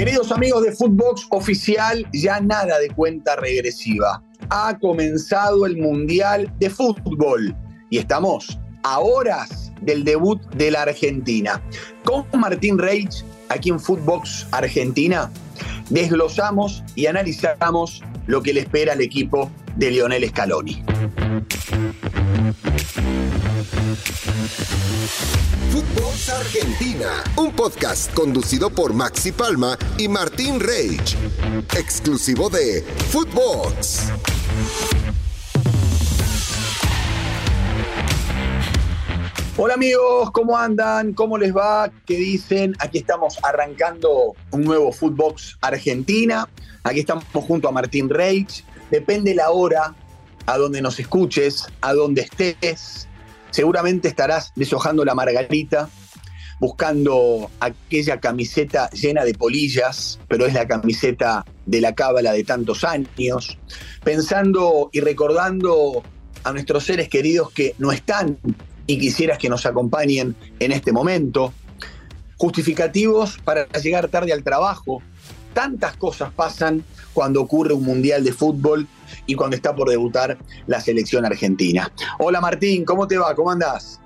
[0.00, 4.22] Queridos amigos de Footbox Oficial, ya nada de cuenta regresiva.
[4.48, 7.54] Ha comenzado el Mundial de Fútbol
[7.90, 11.62] y estamos a horas del debut de la Argentina.
[12.02, 15.30] Con Martín Reich, aquí en Footbox Argentina,
[15.90, 20.82] desglosamos y analizamos lo que le espera al equipo de Lionel Scaloni.
[25.70, 31.16] Footbox Argentina, un podcast conducido por Maxi Palma y Martín Reich,
[31.76, 34.10] exclusivo de Footbox.
[39.56, 41.12] Hola amigos, ¿cómo andan?
[41.12, 41.92] ¿Cómo les va?
[42.04, 42.74] ¿Qué dicen?
[42.80, 46.48] Aquí estamos arrancando un nuevo Footbox Argentina.
[46.82, 48.64] Aquí estamos junto a Martín Reich.
[48.90, 49.94] Depende la hora
[50.46, 53.06] a donde nos escuches, a donde estés.
[53.50, 55.88] Seguramente estarás deshojando la margarita,
[56.60, 62.84] buscando aquella camiseta llena de polillas, pero es la camiseta de la cábala de tantos
[62.84, 63.58] años,
[64.04, 66.02] pensando y recordando
[66.44, 68.38] a nuestros seres queridos que no están
[68.86, 71.52] y quisieras que nos acompañen en este momento,
[72.36, 75.02] justificativos para llegar tarde al trabajo.
[75.52, 78.86] Tantas cosas pasan cuando ocurre un mundial de fútbol
[79.26, 81.90] y cuando está por debutar la selección argentina.
[82.18, 83.34] Hola Martín, ¿cómo te va?
[83.34, 84.00] ¿Cómo andás?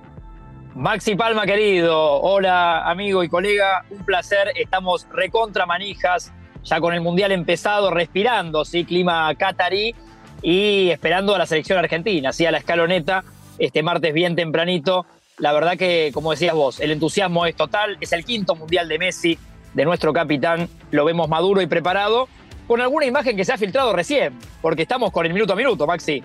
[0.74, 2.20] Maxi Palma, querido.
[2.20, 3.84] Hola, amigo y colega.
[3.90, 4.48] Un placer.
[4.56, 6.32] Estamos recontra manijas,
[6.64, 8.84] ya con el Mundial empezado, respirando, ¿sí?
[8.84, 9.94] Clima catarí
[10.42, 12.44] y esperando a la selección argentina, ¿sí?
[12.44, 13.22] A la escaloneta
[13.58, 15.06] este martes bien tempranito.
[15.38, 17.96] La verdad que, como decías vos, el entusiasmo es total.
[18.00, 19.38] Es el quinto mundial de Messi,
[19.75, 20.69] de nuestro capitán.
[20.91, 22.28] Lo vemos maduro y preparado,
[22.67, 25.86] con alguna imagen que se ha filtrado recién, porque estamos con el minuto a minuto,
[25.86, 26.22] Maxi.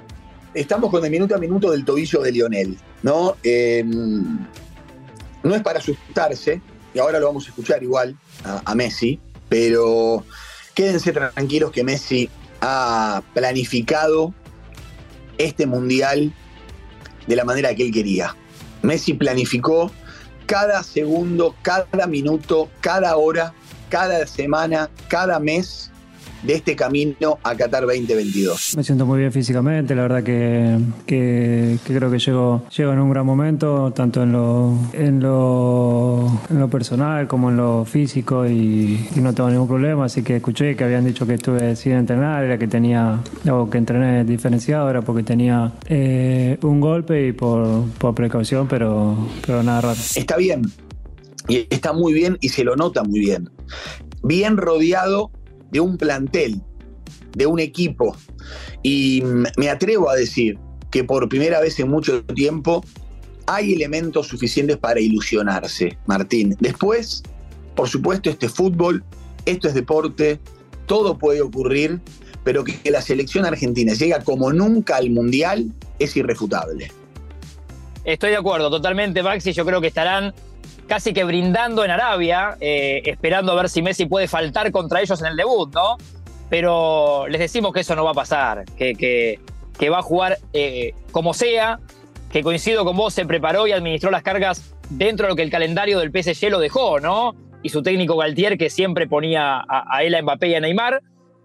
[0.54, 3.36] Estamos con el minuto a minuto del tobillo de Lionel, ¿no?
[3.44, 4.40] Em,
[5.44, 6.62] no es para asustarse,
[6.94, 10.24] y ahora lo vamos a escuchar igual a, a Messi, pero
[10.74, 12.30] quédense tranquilos que Messi
[12.62, 14.34] ha planificado
[15.38, 16.34] este mundial
[17.28, 18.36] de la manera que él quería.
[18.82, 19.92] Messi planificó
[20.50, 23.54] cada segundo, cada minuto, cada hora,
[23.88, 25.89] cada semana, cada mes
[26.44, 28.78] de este camino a Qatar 2022.
[28.78, 33.10] Me siento muy bien físicamente, la verdad que, que, creo que llego, llego en un
[33.10, 39.08] gran momento, tanto en lo, en lo, en lo personal como en lo físico y,
[39.20, 42.58] no tengo ningún problema, así que escuché que habían dicho que estuve sin entrenar, era
[42.58, 43.20] que tenía,
[43.52, 49.18] o que entrené diferenciado, era porque tenía eh, un golpe y por, por precaución, pero,
[49.46, 50.00] pero nada raro.
[50.16, 50.62] Está bien,
[51.50, 53.50] y está muy bien y se lo nota muy bien.
[54.24, 55.32] Bien rodeado
[55.72, 56.62] de un plantel,
[57.36, 58.16] de un equipo.
[58.84, 59.24] Y
[59.58, 60.58] me atrevo a decir
[60.92, 62.84] que por primera vez en mucho tiempo
[63.46, 66.56] hay elementos suficientes para ilusionarse, Martín.
[66.60, 67.24] Después,
[67.76, 69.04] por supuesto, este fútbol,
[69.46, 70.40] esto es deporte,
[70.86, 72.00] todo puede ocurrir,
[72.44, 76.92] pero que la selección argentina llega como nunca al Mundial es irrefutable.
[78.06, 79.52] Estoy de acuerdo, totalmente, Maxi.
[79.52, 80.34] Yo creo que estarán
[80.90, 85.22] casi que brindando en Arabia, eh, esperando a ver si Messi puede faltar contra ellos
[85.22, 85.98] en el debut, ¿no?
[86.50, 89.40] Pero les decimos que eso no va a pasar, que,
[89.90, 91.80] va a jugar eh, como sea,
[92.32, 95.52] que coincido con vos, se preparó y administró las cargas dentro de lo que el
[95.52, 97.36] calendario del PSG lo dejó, ¿no?
[97.62, 101.02] Y su técnico Galtier, que siempre ponía a, él, a Mbappé y a Neymar,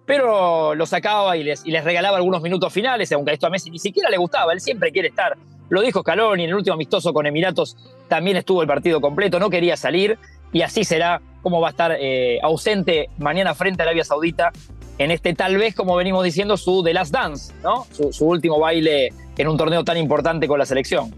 [0.07, 3.71] pero lo sacaba y les, y les regalaba algunos minutos finales, aunque esto a Messi
[3.71, 5.37] ni siquiera le gustaba, él siempre quiere estar
[5.69, 7.77] lo dijo Scaloni en el último amistoso con Emiratos,
[8.09, 10.19] también estuvo el partido completo, no quería salir
[10.53, 14.53] y así será como va a estar eh, ausente mañana frente a Arabia Saudita
[14.99, 17.87] en este tal vez, como venimos diciendo, su The Last Dance, ¿no?
[17.91, 21.13] Su, último baile en un torneo tan importante con la selección.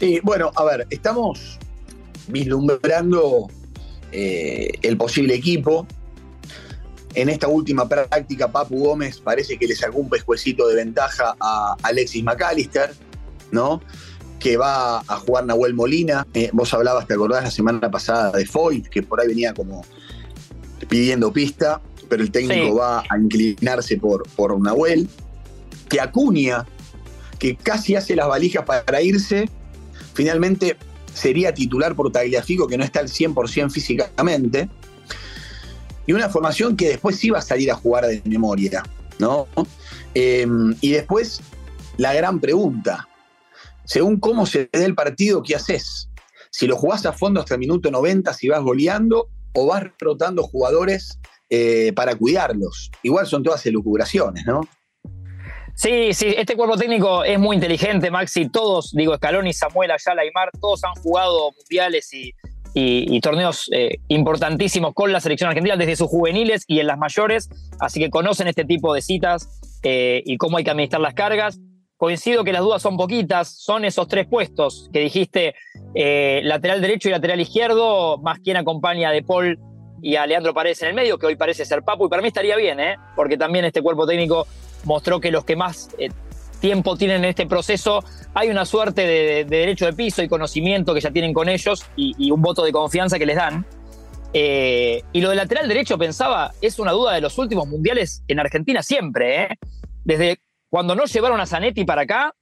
[0.00, 1.58] Sí, bueno, a ver, estamos
[2.26, 3.48] vislumbrando
[4.10, 5.86] eh, el posible equipo.
[7.14, 11.76] En esta última práctica, Papu Gómez parece que le sacó un pescuecito de ventaja a
[11.82, 12.90] Alexis McAllister
[13.52, 13.80] ¿no?
[14.38, 16.26] Que va a jugar Nahuel Molina.
[16.34, 19.84] Eh, vos hablabas, te acordás, la semana pasada de Foyt, que por ahí venía como
[20.88, 25.08] pidiendo pista, pero el técnico va a inclinarse por, por Nahuel.
[25.88, 26.66] Que Acuña,
[27.38, 29.48] que casi hace las valijas para irse,
[30.14, 30.76] finalmente
[31.12, 34.68] sería titular por Tagliafico, que no está al 100% físicamente.
[36.06, 38.82] Y una formación que después iba a salir a jugar de memoria,
[39.18, 39.46] ¿no?
[40.14, 40.46] Eh,
[40.80, 41.40] y después,
[41.96, 43.08] la gran pregunta,
[43.90, 46.08] según cómo se dé el partido, ¿qué haces?
[46.52, 50.44] Si lo jugás a fondo hasta el minuto 90, si vas goleando o vas rotando
[50.44, 52.92] jugadores eh, para cuidarlos.
[53.02, 54.60] Igual son todas elucubraciones, ¿no?
[55.74, 58.48] Sí, sí, este cuerpo técnico es muy inteligente, Maxi.
[58.48, 62.32] Todos, digo, Scaloni, Samuel, Ayala, Aymar, todos han jugado mundiales y
[62.74, 67.48] y, torneos eh, importantísimos con la selección argentina desde sus juveniles y en las mayores,
[67.80, 69.48] así que conocen este tipo de citas
[69.82, 71.58] eh, y cómo hay que administrar las cargas.
[72.00, 75.54] Coincido que las dudas son poquitas, son esos tres puestos que dijiste,
[75.94, 79.58] eh, lateral derecho y lateral izquierdo, más quien acompaña a De Paul
[80.00, 82.28] y a Leandro Paredes en el medio, que hoy parece ser Papu, y para mí
[82.28, 82.96] estaría bien, ¿eh?
[83.14, 84.46] porque también este cuerpo técnico
[84.84, 85.90] mostró que los que más
[86.58, 88.02] tiempo tienen en este proceso,
[88.32, 92.30] hay una suerte de, derecho de piso y conocimiento que ya tienen con ellos y,
[92.30, 93.66] un voto de confianza que les dan.
[94.32, 98.82] y lo del lateral derecho, pensaba, es una duda de los últimos mundiales en Argentina
[98.82, 99.42] siempre.
[99.42, 99.48] ¿eh?
[100.02, 100.40] Desde
[100.70, 102.34] cuando no llevaron a Zanetti para acá,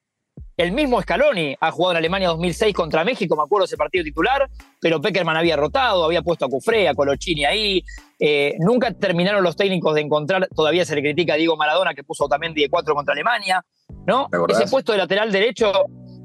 [0.57, 4.49] el mismo Scaloni ha jugado en Alemania 2006 contra México, me acuerdo ese partido titular,
[4.81, 7.83] pero Peckerman había rotado, había puesto a Cufré, a Colochini ahí.
[8.19, 12.05] Eh, nunca terminaron los técnicos de encontrar, todavía se le critica a Diego Maradona que
[12.05, 13.65] puso también 10-4 contra Alemania,
[14.07, 14.29] ¿no?
[14.49, 15.73] Ese puesto de lateral derecho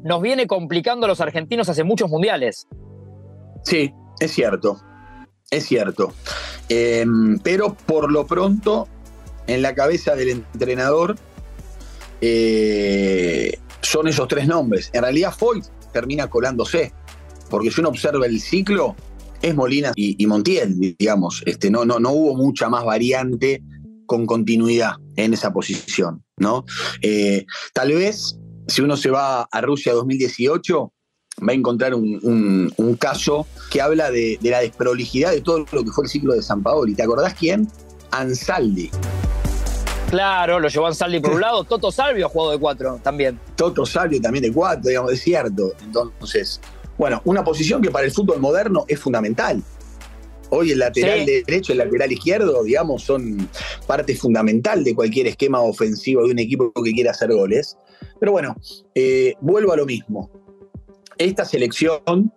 [0.04, 2.68] nos viene complicando a los argentinos hace muchos mundiales.
[3.64, 4.78] Sí, es cierto,
[5.50, 6.12] es cierto.
[6.70, 8.88] Em, pero por lo pronto,
[9.48, 11.16] en la cabeza del entrenador,
[12.26, 14.90] eh, son esos tres nombres.
[14.94, 16.94] En realidad Foyt termina colándose,
[17.50, 18.96] porque si uno observa el ciclo,
[19.42, 21.44] es Molina y, Montiel, digamos.
[21.46, 23.62] Este, no, no, no hubo mucha más variante
[24.06, 26.24] con continuidad en esa posición.
[26.38, 26.64] ¿no?
[27.02, 30.94] Eh, tal vez, si uno se va a Rusia 2018,
[31.46, 35.92] va a encontrar un, caso que habla de, de, la desprolijidad de todo lo que
[35.92, 36.90] fue el ciclo de San Paolo.
[36.90, 37.68] ¿Y te acordás quién?
[38.12, 38.90] Ansaldi.
[40.14, 41.64] Claro, lo llevó Ansaldi por un lado.
[41.64, 43.40] Toto Salvio ha jugado de cuatro también.
[43.56, 45.74] Toto Salvio también de cuatro, digamos, es cierto.
[45.82, 46.62] Entonces,
[47.00, 49.64] bueno, una posición que para el fútbol moderno es fundamental.
[50.52, 53.50] Hoy el lateral derecho y el lateral izquierdo, digamos, son
[53.88, 57.76] parte fundamental de cualquier esquema ofensivo de un equipo que quiera hacer goles.
[58.20, 58.56] Pero bueno,
[58.94, 60.30] eh, vuelvo a lo mismo.
[61.18, 62.32] Esta selección,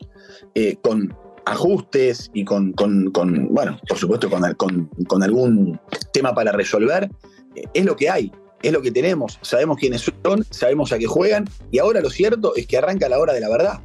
[0.54, 1.14] eh, con
[1.44, 2.72] ajustes y con,
[3.50, 5.78] bueno, por supuesto, con, con algún
[6.14, 7.10] tema para resolver,
[7.74, 8.32] es lo que hay,
[8.62, 12.54] es lo que tenemos, sabemos quiénes son, sabemos a qué juegan, y ahora lo cierto
[12.56, 13.80] es que arranca la hora de la verdad.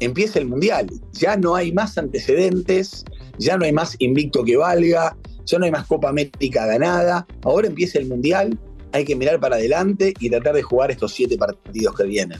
[0.00, 3.04] Empieza el Mundial, ya no hay más antecedentes,
[3.38, 7.68] ya no hay más invicto que valga, ya no hay más Copa América ganada, ahora
[7.68, 8.58] empieza el Mundial,
[8.92, 12.38] hay que mirar para adelante y tratar de jugar estos siete partidos que vienen.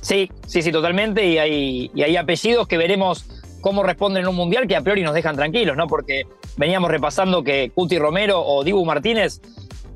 [0.00, 3.24] Sí, sí, sí, totalmente, y hay, y hay apellidos que veremos
[3.60, 5.86] cómo responden en un mundial que a priori nos dejan tranquilos, ¿no?
[5.86, 6.24] Porque
[6.56, 9.40] veníamos repasando que Cuti Romero o Dibu Martínez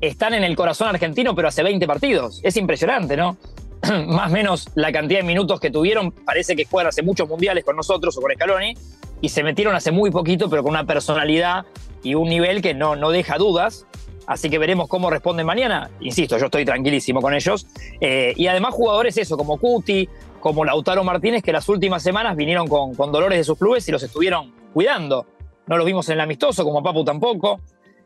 [0.01, 2.39] están en el corazón argentino, pero hace 20 partidos.
[2.43, 3.37] Es impresionante, ¿no?
[4.07, 7.63] Más o menos la cantidad de minutos que tuvieron, parece que juegan hace muchos mundiales
[7.63, 8.73] con nosotros o con Scaloni,
[9.21, 11.65] y se metieron hace muy poquito, pero con una personalidad
[12.03, 13.85] y un nivel que no, no deja dudas.
[14.27, 15.89] Así que veremos cómo responden mañana.
[16.01, 17.65] Insisto, yo estoy tranquilísimo con ellos.
[18.01, 20.07] Eh, y además jugadores eso, como Cuti,
[20.41, 23.91] como Lautaro Martínez, que las últimas semanas vinieron con, con dolores de sus clubes y
[23.91, 25.25] los estuvieron cuidando.
[25.67, 27.59] No los vimos en el amistoso, como Papu tampoco.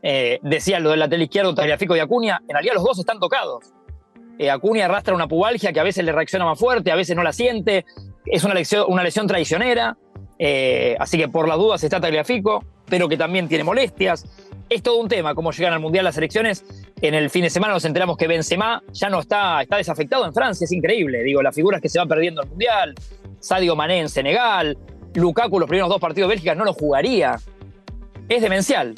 [0.04, 2.42] Eh, decía lo del lateral izquierdo, Tagliafico y Acuña.
[2.48, 3.72] En realidad los dos están tocados.
[4.40, 7.24] Eh, Acuña arrastra una pubalgia que a veces le reacciona más fuerte, a veces no
[7.24, 7.86] la siente.
[8.26, 9.98] Es una lesión, una lesión traicionera.
[10.40, 14.26] Eh, así que por las dudas está Tagliafico, pero que también tiene molestias.
[14.68, 16.66] Es todo un tema cómo llegan al Mundial las elecciones.
[17.00, 20.34] En el fin de semana nos enteramos que Benzema ya no está, está desafectado en
[20.34, 21.22] Francia, es increíble.
[21.24, 22.96] Digo, las figuras que se van perdiendo al Mundial,
[23.40, 24.78] Sadio Mané en Senegal,
[25.14, 27.38] Lukaku los primeros dos partidos de Bélgica no lo jugaría.
[28.30, 28.96] Es demencial.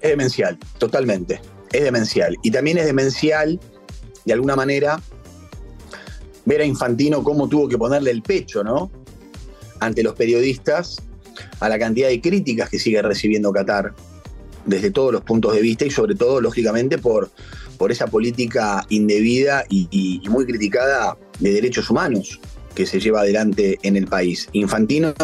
[0.00, 1.40] Es demencial, totalmente.
[1.72, 2.36] Es demencial.
[2.42, 3.60] Y también es demencial,
[4.24, 5.00] de alguna manera,
[6.44, 8.90] ver a Infantino cómo tuvo que ponerle el pecho, ¿no?
[9.80, 10.96] Ante los periodistas,
[11.60, 13.94] a la cantidad de críticas que sigue recibiendo Qatar,
[14.64, 17.30] desde todos los puntos de vista y sobre todo, lógicamente, por,
[17.78, 22.40] por esa política indebida y, muy criticada de derechos humanos
[22.74, 24.48] que se lleva adelante en el país.
[24.52, 25.14] Infantino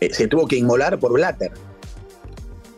[0.00, 1.52] eh, se tuvo que inmolar por Blatter,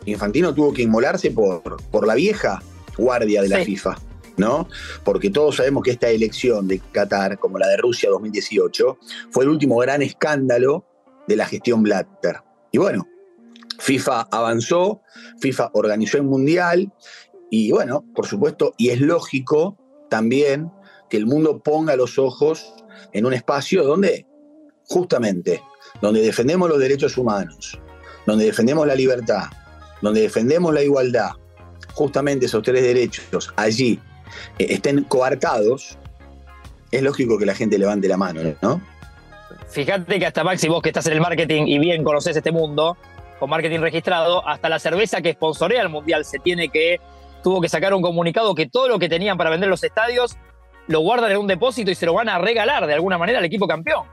[0.05, 2.61] Infantino tuvo que inmolarse por, por la vieja
[2.97, 3.97] guardia de la FIFA,
[4.37, 4.67] ¿no?
[5.03, 8.97] Porque todos sabemos que esta elección de Qatar, como la de Rusia 2018,
[9.31, 10.85] fue el último gran escándalo
[11.27, 12.37] de la gestión Blatter.
[12.71, 13.07] Y bueno,
[13.79, 15.01] FIFA avanzó,
[15.39, 16.91] FIFA organizó el Mundial
[17.49, 19.77] y bueno, por supuesto, y es lógico
[20.09, 20.71] también
[21.09, 22.73] que el mundo ponga los ojos
[23.13, 24.27] en un espacio donde,
[24.83, 25.61] justamente,
[26.01, 27.79] donde defendemos los derechos humanos,
[28.27, 29.45] donde defendemos la libertad,
[30.01, 31.31] donde defendemos la igualdad,
[31.93, 33.99] justamente esos tres derechos allí
[34.57, 35.97] eh, estén coartados,
[36.91, 38.81] es lógico que la gente levante la mano, ¿no?
[39.69, 42.97] Fíjate que hasta Maxi, vos que estás en el marketing y bien conoces este mundo,
[43.39, 46.99] con marketing registrado, hasta la cerveza que sponsorea el Mundial se tiene que,
[47.43, 50.37] tuvo que sacar un comunicado que todo lo que tenían para vender los estadios
[50.87, 53.45] lo guardan en un depósito y se lo van a regalar de alguna manera al
[53.45, 54.05] equipo campeón.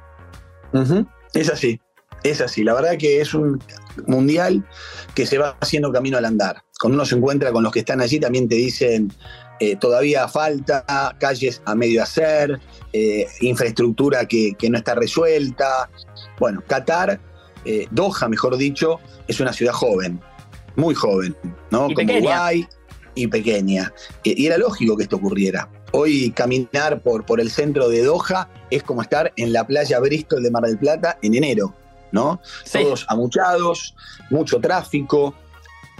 [1.32, 1.80] Es así,
[2.22, 3.58] Es así, la verdad que es un
[4.06, 4.64] mundial
[5.14, 6.62] que se va haciendo camino al andar.
[6.80, 9.12] Cuando uno se encuentra con los que están allí, también te dicen,
[9.58, 10.84] eh, todavía falta,
[11.18, 12.60] calles a medio hacer,
[12.92, 15.88] eh, infraestructura que, no está resuelta.
[16.38, 17.20] Bueno, Qatar,
[17.64, 20.20] eh, Doha, mejor dicho, es una ciudad joven,
[20.76, 21.34] muy joven,
[21.70, 21.88] ¿no?
[21.94, 22.66] Como Uruguay
[23.14, 23.92] y pequeña.
[24.22, 25.70] y era lógico que esto ocurriera.
[25.92, 30.42] Hoy caminar por, por el centro de Doha es como estar en la playa Bristol
[30.42, 31.74] de Mar del Plata en enero,
[32.16, 32.40] ¿no?
[32.72, 33.94] Todos amuchados,
[34.30, 35.34] mucho tráfico,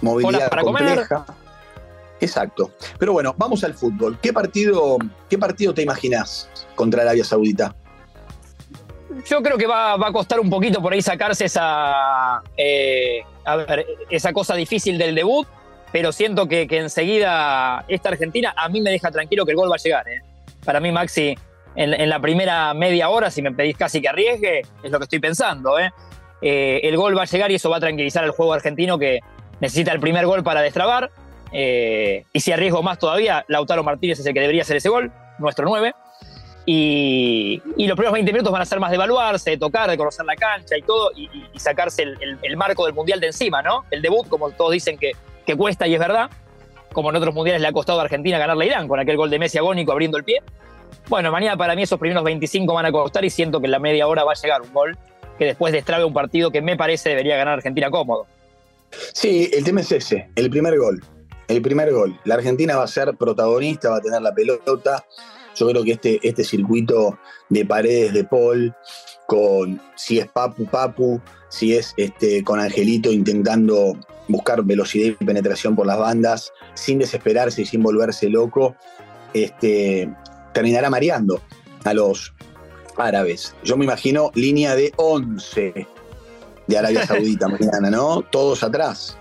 [0.02, 1.26] movilidad compleja.
[2.20, 2.73] Exacto.
[2.99, 4.18] Pero bueno, vamos al fútbol.
[4.20, 4.96] ¿Qué partido,
[5.28, 7.75] qué partido te imaginas contra Arabia Saudita?
[9.26, 13.23] Yo creo que va, a costar un poquito por ahí sacarse esa, eh,
[14.11, 15.46] esa cosa difícil del debut,
[15.92, 19.76] pero siento que, enseguida esta Argentina a mí me deja tranquilo que el gol va
[19.76, 20.08] a llegar.
[20.08, 20.23] ¿eh?
[20.64, 21.37] Para mí, Maxi,
[21.76, 25.18] en, la primera media hora, si me pedís casi que arriesgue, es lo que estoy
[25.18, 25.78] pensando.
[25.78, 25.90] ¿eh?
[26.40, 29.21] el gol va a llegar y eso va a tranquilizar al juego argentino que
[29.61, 31.11] necesita el primer gol para destrabar.
[31.52, 35.12] Eh, y si arriesgo más todavía, Lautaro Martínez es el que debería hacer ese gol,
[35.38, 35.95] nuestro 9.
[36.68, 40.26] Y, los primeros 20 minutos van a ser más de evaluarse, de tocar, de conocer
[40.26, 43.85] la cancha y todo, y, sacarse el, marco del Mundial de encima, ¿no?
[43.90, 45.12] El debut, como todos dicen que,
[45.56, 46.28] cuesta y es verdad,
[46.92, 49.30] como en otros mundiales le ha costado a Argentina ganarle a Irán con aquel gol
[49.30, 50.42] de Messi agónico abriendo el pie.
[51.09, 53.78] Bueno, mañana para mí esos primeros 25 van a costar y siento que en la
[53.78, 54.99] media hora va a llegar un gol
[55.38, 58.26] que después destrabe un partido que me parece debería ganar Argentina cómodo.
[59.12, 61.02] Sí, el tema es ese, el primer gol
[61.49, 62.19] el primer gol.
[62.25, 65.05] La Argentina va a ser protagonista, va a tener la pelota.
[65.55, 68.75] Yo creo que este, este circuito de paredes de Paul,
[69.26, 73.97] con si es Papu Papu, si es este, con Angelito intentando
[74.28, 78.75] buscar velocidad y penetración por las bandas, sin desesperarse y sin volverse loco,
[79.33, 80.12] este,
[80.56, 81.42] terminará mareando
[81.84, 82.32] a los
[82.96, 83.54] árabes.
[83.62, 85.86] Yo me imagino línea de 11
[86.66, 88.22] de Arabia Saudita mañana, ¿no?
[88.22, 89.18] Todos atrás.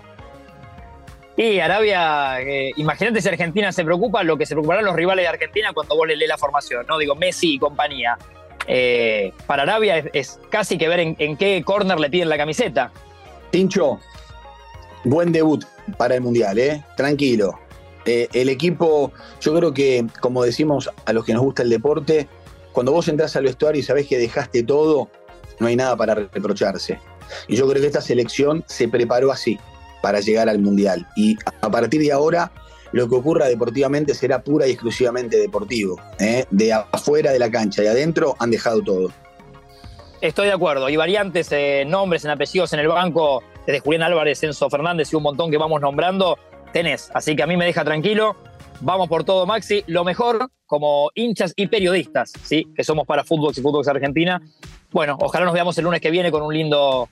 [1.36, 5.28] Y Arabia, eh, imagínate si Argentina se preocupa, lo que se preocuparán los rivales de
[5.28, 6.96] Argentina cuando vos le lees la formación, ¿no?
[6.96, 8.16] Digo, Messi y compañía.
[8.66, 12.90] Eh, para Arabia es, casi que ver en, qué corner le piden la camiseta.
[13.50, 14.00] Tincho,
[15.04, 15.66] buen debut
[15.98, 16.82] para el Mundial, ¿eh?
[16.96, 17.65] Tranquilo.
[18.06, 22.28] Eh, el equipo, yo creo que, como decimos a los que nos gusta el deporte,
[22.72, 25.10] cuando vos entras al vestuario y sabés que dejaste todo,
[25.58, 27.00] no hay nada para reprocharse.
[27.48, 29.58] Y yo creo que esta selección se preparó así
[30.02, 31.06] para llegar al Mundial.
[31.16, 32.52] Y a partir de ahora,
[32.92, 36.00] lo que ocurra deportivamente será pura y exclusivamente deportivo.
[36.20, 36.44] ¿eh?
[36.50, 39.10] De afuera de la cancha y adentro han dejado todo.
[40.20, 40.88] Estoy de acuerdo.
[40.88, 45.16] Y variantes, eh, nombres, en apellidos en el banco, desde Julián Álvarez, Enzo Fernández y
[45.16, 46.38] un montón que vamos nombrando,
[46.76, 47.10] tenés.
[47.14, 48.36] Así que a mí me deja tranquilo.
[48.82, 49.82] Vamos por todo, Maxi.
[49.86, 52.68] Lo mejor, como hinchas y periodistas, ¿sí?
[52.76, 54.42] que somos para Fútbol y Fútbol Argentina.
[54.92, 57.08] Bueno, ojalá nos veamos el lunes que viene con un lindo,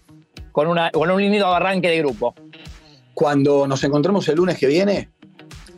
[0.52, 2.34] con una, con un lindo arranque de grupo.
[3.14, 5.08] Cuando nos encontremos el lunes que viene,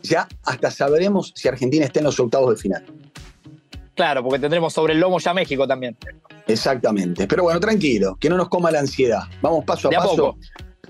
[0.03, 2.85] ya hasta sabremos si Argentina está en los octavos de final.
[3.95, 5.97] Claro, porque tendremos sobre el lomo ya México también.
[6.49, 7.29] Exactamente.
[7.29, 9.23] Pero bueno, tranquilo, que no nos coma la ansiedad.
[9.41, 10.37] Vamos paso a paso.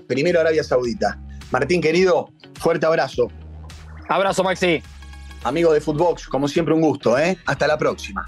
[0.07, 1.19] Primero Arabia Saudita.
[1.51, 3.27] Martín, querido, fuerte abrazo.
[4.09, 4.81] Abrazo, Maxi.
[5.43, 7.37] Amigo de Footbox, como siempre un gusto, ¿eh?
[7.45, 8.25] Hasta la próxima.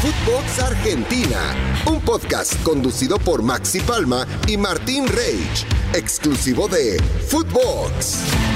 [0.00, 1.54] Footbox Argentina,
[1.86, 8.47] un podcast conducido por Maxi Palma y Martín Reich, exclusivo de Footbox.